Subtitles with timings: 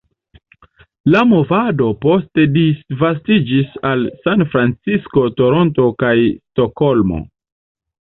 [1.15, 7.27] La movado poste disvastiĝis al Sanfrancisko, Toronto, kaj Stokholmo.